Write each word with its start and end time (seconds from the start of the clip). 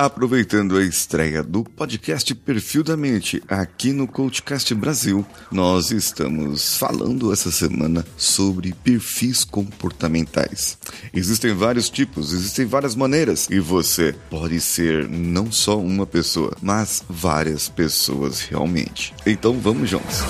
Aproveitando 0.00 0.78
a 0.78 0.82
estreia 0.82 1.42
do 1.42 1.62
podcast 1.62 2.34
Perfil 2.34 2.82
da 2.82 2.96
Mente 2.96 3.42
aqui 3.46 3.92
no 3.92 4.08
Coachcast 4.08 4.74
Brasil, 4.74 5.26
nós 5.52 5.90
estamos 5.90 6.78
falando 6.78 7.30
essa 7.30 7.50
semana 7.50 8.02
sobre 8.16 8.72
perfis 8.72 9.44
comportamentais. 9.44 10.78
Existem 11.12 11.52
vários 11.52 11.90
tipos, 11.90 12.32
existem 12.32 12.64
várias 12.64 12.94
maneiras 12.94 13.46
e 13.50 13.60
você 13.60 14.14
pode 14.30 14.58
ser 14.62 15.06
não 15.06 15.52
só 15.52 15.78
uma 15.78 16.06
pessoa, 16.06 16.56
mas 16.62 17.04
várias 17.06 17.68
pessoas 17.68 18.40
realmente. 18.40 19.12
Então 19.26 19.60
vamos 19.60 19.90
juntos. 19.90 20.20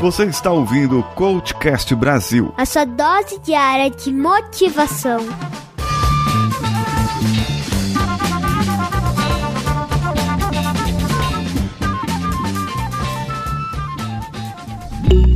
Você 0.00 0.24
está 0.24 0.50
ouvindo 0.50 1.00
o 1.00 1.02
Coachcast 1.02 1.94
Brasil, 1.94 2.54
a 2.56 2.64
sua 2.64 2.86
dose 2.86 3.38
diária 3.40 3.90
de 3.90 4.10
motivação. 4.10 5.20
thank 15.02 15.12
you 15.12 15.29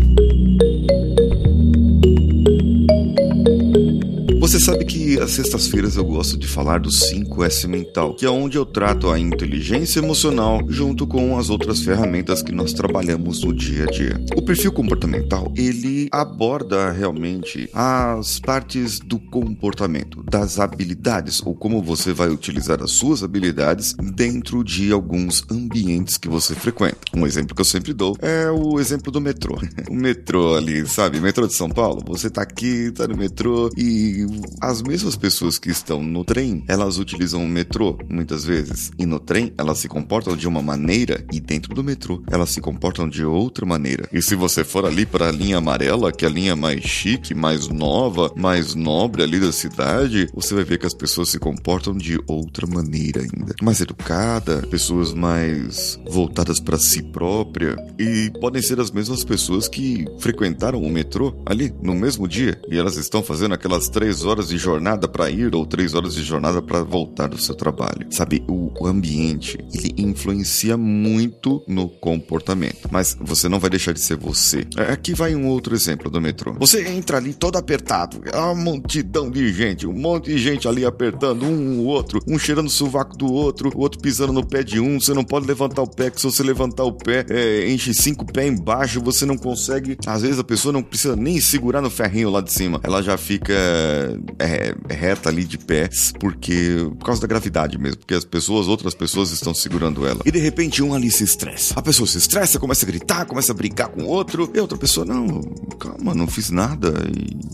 Você 4.54 4.60
sabe 4.60 4.84
que 4.84 5.18
às 5.18 5.32
sextas-feiras 5.32 5.96
eu 5.96 6.04
gosto 6.04 6.38
de 6.38 6.46
falar 6.46 6.78
do 6.78 6.88
5S 6.88 7.66
mental, 7.66 8.14
que 8.14 8.24
é 8.24 8.30
onde 8.30 8.56
eu 8.56 8.64
trato 8.64 9.10
a 9.10 9.18
inteligência 9.18 9.98
emocional 9.98 10.60
junto 10.68 11.08
com 11.08 11.36
as 11.36 11.50
outras 11.50 11.80
ferramentas 11.80 12.40
que 12.40 12.52
nós 12.52 12.72
trabalhamos 12.72 13.42
no 13.42 13.52
dia 13.52 13.82
a 13.82 13.86
dia. 13.86 14.24
O 14.36 14.42
perfil 14.42 14.70
comportamental, 14.70 15.52
ele 15.56 16.08
aborda 16.12 16.92
realmente 16.92 17.68
as 17.72 18.38
partes 18.38 19.00
do 19.00 19.18
comportamento, 19.18 20.22
das 20.22 20.60
habilidades 20.60 21.42
ou 21.44 21.56
como 21.56 21.82
você 21.82 22.12
vai 22.12 22.28
utilizar 22.28 22.80
as 22.80 22.92
suas 22.92 23.24
habilidades 23.24 23.92
dentro 24.14 24.62
de 24.62 24.92
alguns 24.92 25.44
ambientes 25.50 26.16
que 26.16 26.28
você 26.28 26.54
frequenta. 26.54 26.98
Um 27.12 27.26
exemplo 27.26 27.56
que 27.56 27.60
eu 27.60 27.66
sempre 27.66 27.92
dou 27.92 28.16
é 28.22 28.48
o 28.52 28.78
exemplo 28.78 29.10
do 29.10 29.20
metrô. 29.20 29.60
o 29.90 29.94
metrô 29.94 30.54
ali, 30.54 30.86
sabe? 30.86 31.18
Metrô 31.18 31.44
de 31.44 31.54
São 31.54 31.68
Paulo, 31.68 32.04
você 32.06 32.30
tá 32.30 32.42
aqui, 32.42 32.92
tá 32.92 33.08
no 33.08 33.16
metrô 33.16 33.68
e 33.76 34.24
as 34.60 34.82
mesmas 34.82 35.16
pessoas 35.16 35.58
que 35.58 35.70
estão 35.70 36.02
no 36.02 36.24
trem, 36.24 36.64
elas 36.68 36.98
utilizam 36.98 37.44
o 37.44 37.48
metrô 37.48 37.98
muitas 38.08 38.44
vezes. 38.44 38.90
E 38.98 39.06
no 39.06 39.18
trem, 39.18 39.52
elas 39.58 39.78
se 39.78 39.88
comportam 39.88 40.36
de 40.36 40.48
uma 40.48 40.62
maneira 40.62 41.24
e 41.32 41.40
dentro 41.40 41.74
do 41.74 41.84
metrô, 41.84 42.22
elas 42.30 42.50
se 42.50 42.60
comportam 42.60 43.08
de 43.08 43.24
outra 43.24 43.66
maneira. 43.66 44.08
E 44.12 44.22
se 44.22 44.34
você 44.34 44.64
for 44.64 44.84
ali 44.84 45.04
para 45.06 45.28
a 45.28 45.32
linha 45.32 45.58
amarela, 45.58 46.12
que 46.12 46.24
é 46.24 46.28
a 46.28 46.30
linha 46.30 46.56
mais 46.56 46.82
chique, 46.82 47.34
mais 47.34 47.68
nova, 47.68 48.32
mais 48.36 48.74
nobre 48.74 49.22
ali 49.22 49.38
da 49.38 49.52
cidade, 49.52 50.28
você 50.34 50.54
vai 50.54 50.64
ver 50.64 50.78
que 50.78 50.86
as 50.86 50.94
pessoas 50.94 51.28
se 51.28 51.38
comportam 51.38 51.96
de 51.96 52.18
outra 52.26 52.66
maneira 52.66 53.22
ainda. 53.22 53.54
Mais 53.62 53.80
educada, 53.80 54.66
pessoas 54.68 55.12
mais 55.12 55.98
voltadas 56.10 56.60
para 56.60 56.78
si 56.78 57.02
própria 57.02 57.76
e 57.98 58.30
podem 58.40 58.62
ser 58.62 58.80
as 58.80 58.90
mesmas 58.90 59.24
pessoas 59.24 59.68
que 59.68 60.04
frequentaram 60.18 60.80
o 60.80 60.90
metrô 60.90 61.34
ali 61.46 61.72
no 61.82 61.94
mesmo 61.94 62.26
dia 62.26 62.60
e 62.70 62.78
elas 62.78 62.96
estão 62.96 63.22
fazendo 63.22 63.54
aquelas 63.54 63.88
três 63.88 64.24
horas 64.24 64.33
de 64.42 64.58
jornada 64.58 65.06
para 65.06 65.30
ir 65.30 65.54
ou 65.54 65.66
três 65.66 65.94
horas 65.94 66.14
de 66.14 66.22
jornada 66.22 66.60
para 66.60 66.82
voltar 66.82 67.28
do 67.28 67.40
seu 67.40 67.54
trabalho. 67.54 68.06
Sabe, 68.10 68.42
o, 68.48 68.70
o 68.78 68.86
ambiente, 68.86 69.58
ele 69.72 69.94
influencia 69.98 70.76
muito 70.76 71.62
no 71.68 71.88
comportamento, 71.88 72.88
mas 72.90 73.16
você 73.20 73.48
não 73.48 73.60
vai 73.60 73.70
deixar 73.70 73.92
de 73.92 74.00
ser 74.00 74.16
você. 74.16 74.66
É, 74.76 74.92
aqui 74.92 75.14
vai 75.14 75.34
um 75.34 75.46
outro 75.46 75.74
exemplo 75.74 76.10
do 76.10 76.20
metrô. 76.20 76.54
Você 76.58 76.86
entra 76.88 77.18
ali 77.18 77.34
todo 77.34 77.56
apertado, 77.56 78.20
é 78.24 78.36
uma 78.36 78.54
multidão 78.54 79.30
de 79.30 79.52
gente, 79.52 79.86
um 79.86 79.92
monte 79.92 80.30
de 80.30 80.38
gente 80.38 80.66
ali 80.66 80.84
apertando 80.84 81.44
um 81.44 81.80
o 81.80 81.84
outro, 81.84 82.20
um 82.26 82.38
cheirando 82.38 82.66
o 82.66 82.70
sovaco 82.70 83.16
do 83.16 83.32
outro, 83.32 83.70
o 83.74 83.80
outro 83.80 84.00
pisando 84.00 84.32
no 84.32 84.46
pé 84.46 84.62
de 84.62 84.80
um, 84.80 85.00
você 85.00 85.12
não 85.12 85.24
pode 85.24 85.46
levantar 85.46 85.82
o 85.82 85.86
pé, 85.88 86.10
que 86.10 86.20
se 86.20 86.26
você 86.26 86.42
levantar 86.42 86.84
o 86.84 86.92
pé, 86.92 87.24
é, 87.28 87.70
enche 87.70 87.92
cinco 87.94 88.24
pés 88.24 88.50
embaixo, 88.50 89.00
você 89.00 89.26
não 89.26 89.36
consegue. 89.36 89.96
Às 90.06 90.22
vezes 90.22 90.38
a 90.38 90.44
pessoa 90.44 90.72
não 90.72 90.82
precisa 90.82 91.16
nem 91.16 91.40
segurar 91.40 91.80
no 91.80 91.90
ferrinho 91.90 92.30
lá 92.30 92.40
de 92.40 92.52
cima, 92.52 92.80
ela 92.82 93.02
já 93.02 93.16
fica 93.16 93.54
é, 94.38 94.74
reta 94.92 95.28
ali 95.28 95.44
de 95.44 95.58
pé, 95.58 95.88
porque 96.18 96.86
por 96.98 97.06
causa 97.06 97.20
da 97.20 97.26
gravidade 97.26 97.78
mesmo, 97.78 97.98
porque 97.98 98.14
as 98.14 98.24
pessoas, 98.24 98.68
outras 98.68 98.94
pessoas 98.94 99.30
estão 99.30 99.54
segurando 99.54 100.06
ela. 100.06 100.20
E 100.24 100.30
de 100.30 100.38
repente 100.38 100.82
um 100.82 100.94
ali 100.94 101.10
se 101.10 101.24
estressa. 101.24 101.74
A 101.76 101.82
pessoa 101.82 102.06
se 102.06 102.18
estressa, 102.18 102.58
começa 102.58 102.84
a 102.84 102.88
gritar, 102.88 103.26
começa 103.26 103.52
a 103.52 103.54
brincar 103.54 103.88
com 103.88 104.02
o 104.02 104.06
outro, 104.06 104.50
e 104.54 104.58
a 104.58 104.62
outra 104.62 104.78
pessoa, 104.78 105.04
não, 105.04 105.40
calma, 105.78 106.14
não 106.14 106.26
fiz 106.26 106.50
nada. 106.50 106.92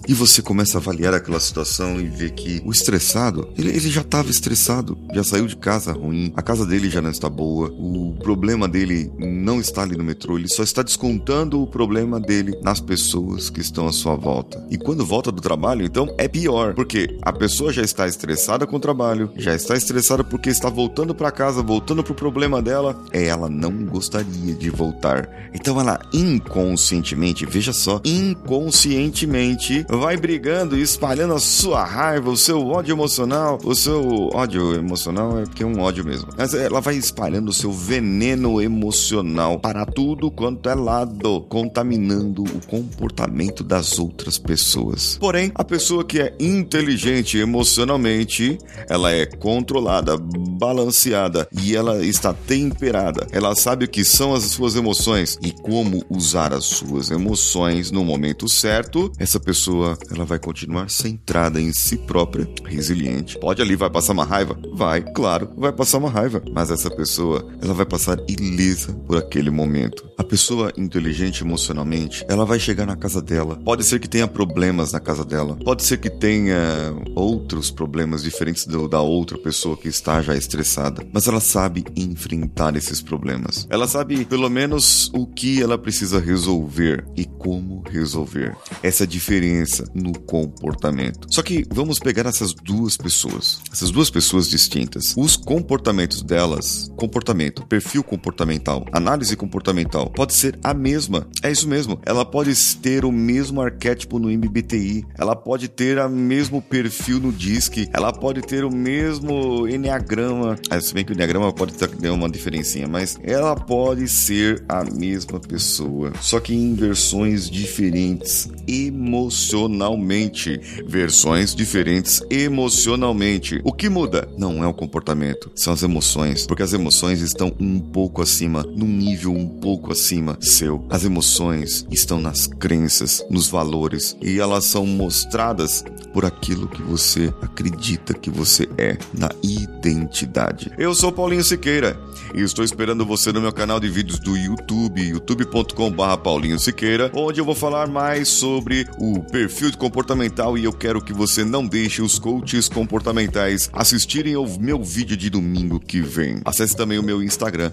E, 0.06 0.12
e 0.12 0.14
você 0.14 0.42
começa 0.42 0.78
a 0.78 0.80
avaliar 0.80 1.14
aquela 1.14 1.41
situação 1.41 2.00
e 2.00 2.09
ver 2.09 2.32
que 2.32 2.62
o 2.64 2.72
estressado, 2.72 3.53
ele, 3.56 3.70
ele 3.70 3.91
já 3.91 4.03
estava 4.03 4.30
estressado, 4.30 4.98
já 5.14 5.25
saiu 5.25 5.47
de 5.47 5.56
casa 5.56 5.92
ruim, 5.92 6.32
a 6.36 6.42
casa 6.42 6.66
dele 6.66 6.91
já 6.91 7.00
não 7.00 7.10
está 7.10 7.28
boa, 7.28 7.69
o 7.69 8.16
problema 8.22 8.69
dele 8.69 9.10
não 9.19 9.60
está 9.60 9.82
ali 9.82 9.97
no 9.97 10.04
metrô, 10.04 10.38
ele 10.38 10.48
só 10.48 10.62
está 10.62 10.82
descontando 10.82 11.60
o 11.62 11.66
problema 11.66 12.20
dele 12.20 12.59
nas 12.62 12.80
pessoas 12.80 13.50
que 13.50 13.60
estão 13.60 13.86
à 13.86 13.92
sua 13.92 14.16
volta. 14.16 14.66
E 14.70 14.76
quando 14.76 15.04
volta 15.04 15.32
do 15.32 15.41
trabalho, 15.41 15.84
então 15.84 16.12
é 16.19 16.28
pior 16.28 16.59
porque 16.75 17.19
a 17.22 17.32
pessoa 17.32 17.72
já 17.72 17.82
está 17.82 18.06
estressada 18.06 18.66
com 18.66 18.76
o 18.76 18.81
trabalho, 18.81 19.31
já 19.37 19.54
está 19.54 19.75
estressada 19.75 20.22
porque 20.25 20.50
está 20.50 20.69
voltando 20.69 21.15
para 21.15 21.31
casa, 21.31 21.62
voltando 21.62 22.03
pro 22.03 22.15
problema 22.15 22.62
dela, 22.62 23.00
e 23.12 23.25
ela 23.25 23.48
não 23.48 23.84
gostaria 23.87 24.54
de 24.54 24.71
voltar. 24.71 25.28
Então 25.54 25.81
ela 25.81 25.98
inconscientemente, 26.12 27.47
veja 27.47 27.72
só, 27.72 28.00
inconscientemente 28.04 29.84
vai 29.88 30.16
brigando 30.16 30.76
e 30.76 30.82
espalhando 30.82 31.34
a 31.34 31.41
sua 31.41 31.84
raiva, 31.84 32.31
o 32.31 32.37
seu 32.37 32.66
ódio 32.66 32.94
emocional, 32.94 33.59
o 33.65 33.75
seu 33.75 34.31
ódio 34.32 34.75
emocional 34.75 35.38
é 35.38 35.42
porque 35.44 35.62
é 35.62 35.66
um 35.66 35.81
ódio 35.81 36.04
mesmo. 36.04 36.28
Mas 36.37 36.54
ela 36.54 36.81
vai 36.81 36.97
espalhando 36.97 37.48
o 37.48 37.53
seu 37.53 37.72
veneno 37.72 38.60
emocional 38.60 39.59
para 39.59 39.84
tudo 39.87 40.31
quanto 40.31 40.69
é 40.69 40.75
lado, 40.75 41.42
contaminando 41.42 42.42
o 42.42 42.66
comportamento 42.66 43.62
das 43.65 43.98
outras 43.98 44.38
pessoas. 44.38 45.16
Porém, 45.19 45.50
a 45.54 45.65
pessoa 45.65 46.04
que 46.04 46.21
é 46.21 46.34
inteligente 46.40 47.38
emocionalmente, 47.38 48.58
ela 48.88 49.12
é 49.12 49.26
controlada, 49.26 50.16
balanceada 50.16 51.48
e 51.52 51.76
ela 51.76 52.04
está 52.04 52.32
temperada. 52.32 53.26
Ela 53.32 53.54
sabe 53.54 53.84
o 53.84 53.88
que 53.88 54.04
são 54.04 54.34
as 54.34 54.44
suas 54.44 54.76
emoções 54.76 55.38
e 55.42 55.52
como 55.52 56.04
usar 56.08 56.52
as 56.52 56.64
suas 56.64 57.10
emoções 57.10 57.90
no 57.90 58.04
momento 58.04 58.48
certo. 58.48 59.12
Essa 59.18 59.38
pessoa, 59.38 59.98
ela 60.10 60.24
vai 60.24 60.38
continuar 60.38 60.90
centrada 60.90 61.60
em 61.60 61.72
si 61.72 61.96
própria, 61.96 62.48
resiliente. 62.64 63.38
Pode 63.38 63.60
ali 63.60 63.76
vai 63.76 63.90
passar 63.90 64.12
uma 64.12 64.24
raiva? 64.24 64.58
Vai, 64.72 65.02
claro, 65.02 65.50
vai 65.56 65.72
passar 65.72 65.98
uma 65.98 66.10
raiva, 66.10 66.42
mas 66.52 66.70
essa 66.70 66.90
pessoa, 66.90 67.46
ela 67.62 67.74
vai 67.74 67.86
passar 67.86 68.18
ilesa 68.28 68.92
por 69.06 69.16
aquele 69.16 69.50
momento. 69.50 70.08
A 70.18 70.24
pessoa 70.24 70.72
inteligente 70.76 71.42
emocionalmente, 71.42 72.24
ela 72.28 72.44
vai 72.44 72.58
chegar 72.58 72.86
na 72.86 72.96
casa 72.96 73.20
dela. 73.22 73.56
Pode 73.64 73.84
ser 73.84 73.98
que 73.98 74.08
tenha 74.08 74.28
problemas 74.28 74.92
na 74.92 75.00
casa 75.00 75.24
dela. 75.24 75.56
Pode 75.64 75.82
ser 75.82 75.98
que 75.98 76.10
tenha 76.10 76.29
tenha 76.30 76.94
outros 77.16 77.72
problemas 77.72 78.22
diferentes 78.22 78.64
do, 78.64 78.86
da 78.86 79.00
outra 79.00 79.36
pessoa 79.36 79.76
que 79.76 79.88
está 79.88 80.22
já 80.22 80.36
estressada, 80.36 81.04
mas 81.12 81.26
ela 81.26 81.41
sabe 81.41 81.84
enfrentar 81.96 82.76
esses 82.76 83.02
problemas. 83.02 83.66
Ela 83.68 83.88
sabe 83.88 84.24
pelo 84.24 84.48
menos 84.48 85.10
o 85.12 85.26
que 85.26 85.60
ela 85.60 85.76
precisa 85.76 86.20
resolver 86.20 87.04
e 87.16 87.24
como 87.24 87.82
resolver. 87.91 88.56
Essa 88.80 89.02
é 89.02 89.06
diferença 89.08 89.91
no 89.92 90.16
comportamento. 90.20 91.26
Só 91.28 91.42
que 91.42 91.66
vamos 91.68 91.98
pegar 91.98 92.26
essas 92.26 92.54
duas 92.54 92.97
pessoas, 92.97 93.60
essas 93.72 93.91
duas 93.91 94.08
pessoas 94.08 94.48
distintas. 94.48 95.14
Os 95.16 95.36
comportamentos 95.36 96.22
delas, 96.22 96.92
comportamento, 96.97 97.66
perfil 97.66 98.04
comportamental, 98.04 98.86
análise 98.92 99.34
comportamental, 99.34 100.08
pode 100.10 100.34
ser 100.34 100.56
a 100.62 100.72
mesma. 100.72 101.26
É 101.42 101.50
isso 101.50 101.66
mesmo. 101.66 102.00
Ela 102.06 102.24
pode 102.24 102.54
ter 102.76 103.04
o 103.04 103.10
mesmo 103.10 103.60
arquétipo 103.60 104.20
no 104.20 104.30
MBTI, 104.30 105.04
ela 105.18 105.34
pode 105.34 105.66
ter 105.66 105.98
a 105.98 106.08
mesmo 106.20 106.62
perfil 106.62 107.19
no 107.19 107.32
DISC, 107.32 107.88
ela 107.92 108.12
pode 108.12 108.42
ter 108.42 108.64
o 108.64 108.70
mesmo 108.70 109.66
Enneagrama, 109.66 110.56
ah, 110.69 110.81
se 110.81 110.94
bem 110.94 111.04
que 111.04 111.12
o 111.12 111.14
Enneagrama 111.14 111.53
pode 111.53 111.72
ter 111.75 112.10
uma 112.10 112.28
diferencinha, 112.28 112.86
mas 112.86 113.18
ela 113.22 113.56
pode 113.56 114.09
ser 114.09 114.65
a 114.68 114.84
mesma 114.84 115.41
pessoa, 115.41 116.12
só 116.21 116.39
que 116.39 116.54
em 116.54 116.74
versões 116.74 117.50
diferentes 117.50 118.48
emocionalmente. 118.66 120.60
Versões 120.86 121.54
diferentes 121.54 122.22
emocionalmente. 122.30 123.60
O 123.65 123.72
que 123.72 123.89
muda? 123.89 124.28
Não 124.36 124.62
é 124.62 124.66
o 124.66 124.74
comportamento, 124.74 125.50
são 125.54 125.72
as 125.72 125.83
emoções, 125.83 126.47
porque 126.47 126.62
as 126.62 126.72
emoções 126.72 127.21
estão 127.21 127.53
um 127.60 127.80
pouco 127.80 128.22
acima, 128.22 128.62
num 128.62 128.86
nível 128.86 129.33
um 129.33 129.48
pouco 129.48 129.92
acima 129.92 130.36
seu. 130.41 130.84
As 130.91 131.04
emoções 131.04 131.86
estão 131.91 132.21
nas 132.21 132.47
crenças, 132.47 133.24
nos 133.30 133.48
valores, 133.48 134.16
e 134.21 134.39
elas 134.39 134.66
são 134.66 134.86
mostradas 134.86 135.84
por 136.12 136.24
aquilo 136.24 136.68
que 136.68 136.83
você 136.83 137.33
acredita 137.41 138.15
que 138.15 138.30
você 138.30 138.68
é, 138.77 138.98
na 139.12 139.30
identidade. 139.42 140.71
Eu 140.77 140.95
sou 140.95 141.12
Paulinho 141.12 141.45
Siqueira 141.45 141.98
e 142.34 142.41
estou 142.41 142.65
esperando 142.65 143.07
você 143.07 143.33
no 143.33 143.41
meu 143.41 143.53
canal 143.53 143.80
de 143.80 143.89
vídeos 143.89 144.18
do 144.18 144.36
YouTube, 144.36 145.03
youtube.com.br 145.03 146.16
Paulinho 146.22 146.59
Siqueira, 146.59 147.10
onde 147.15 147.41
eu 147.41 147.45
vou 147.45 147.54
falar 147.54 147.89
mais 147.89 148.28
sobre 148.28 148.86
o 148.98 149.21
perfil 149.21 149.71
comportamental 149.77 150.59
e 150.59 150.65
eu 150.65 150.72
quero 150.72 151.03
que 151.03 151.12
você 151.12 151.45
não 151.45 151.66
deixe 151.66 152.01
os 152.03 152.18
coaches 152.18 152.68
comportamentais 152.68 153.71
assistirem 153.72 154.34
ao 154.34 154.47
meu 154.59 154.83
vídeo 154.83 155.16
de 155.16 155.30
domingo 155.30 155.78
que 155.78 156.01
vem. 156.01 156.41
Acesse 156.45 156.77
também 156.77 156.98
o 156.98 157.03
meu 157.03 157.22
Instagram, 157.22 157.71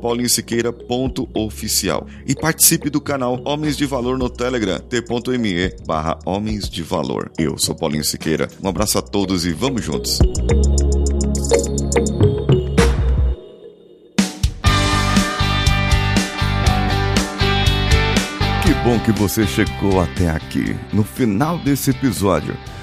paulinhosiqueira.oficial 0.00 2.06
e 2.26 2.34
participe 2.34 2.90
do 2.90 3.00
canal 3.00 3.40
Homens 3.44 3.76
de 3.76 3.86
Valor 3.86 4.18
no 4.18 4.28
Telegram, 4.28 4.78
t.me 4.78 5.72
barra 5.86 6.18
Homens 6.24 6.68
de 6.68 6.82
Valor. 6.82 7.30
Eu 7.38 7.56
sou 7.58 7.77
Paulinho 7.78 8.04
Siqueira, 8.04 8.48
um 8.62 8.68
abraço 8.68 8.98
a 8.98 9.02
todos 9.02 9.46
e 9.46 9.52
vamos 9.52 9.84
juntos! 9.84 10.18
Que 18.62 18.74
bom 18.84 18.98
que 19.00 19.12
você 19.12 19.46
chegou 19.46 20.00
até 20.00 20.28
aqui. 20.28 20.76
No 20.92 21.04
final 21.04 21.58
desse 21.58 21.90
episódio, 21.90 22.56